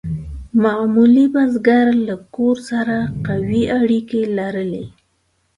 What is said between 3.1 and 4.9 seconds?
قوي اړیکې لرلې.